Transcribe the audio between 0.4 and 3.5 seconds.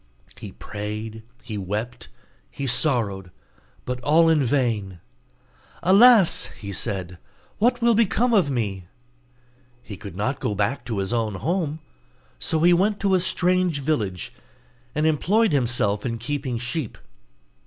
prayed, he wept, he sorrowed,